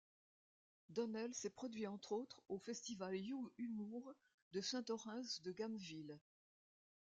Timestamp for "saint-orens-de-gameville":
4.59-6.17